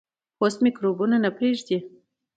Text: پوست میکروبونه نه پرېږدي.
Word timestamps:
پوست 0.37 0.59
میکروبونه 0.65 1.15
نه 1.23 1.29
پرېږدي. 1.37 1.77